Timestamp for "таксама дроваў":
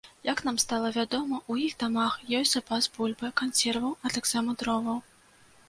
4.19-4.97